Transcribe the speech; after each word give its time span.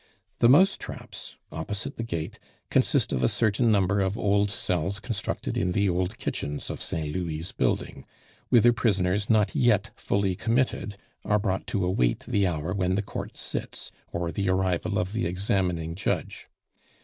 The 0.39 0.49
"mousetraps," 0.49 1.37
opposite 1.51 1.95
the 1.95 2.01
gate, 2.01 2.39
consist 2.71 3.13
of 3.13 3.21
a 3.21 3.27
certain 3.29 3.71
number 3.71 3.99
of 3.99 4.17
old 4.17 4.49
cells 4.49 4.99
constructed 4.99 5.55
in 5.55 5.73
the 5.73 5.87
old 5.89 6.17
kitchens 6.17 6.71
of 6.71 6.81
Saint 6.81 7.13
Louis' 7.15 7.51
building, 7.51 8.07
whither 8.49 8.73
prisoners 8.73 9.29
not 9.29 9.53
yet 9.53 9.91
fully 9.95 10.33
committed 10.33 10.97
are 11.23 11.37
brought 11.37 11.67
to 11.67 11.85
await 11.85 12.21
the 12.21 12.47
hour 12.47 12.73
when 12.73 12.95
the 12.95 13.03
Court 13.03 13.37
sits, 13.37 13.91
or 14.11 14.31
the 14.31 14.49
arrival 14.49 14.97
of 14.97 15.13
the 15.13 15.27
examining 15.27 15.93
judge. 15.93 16.49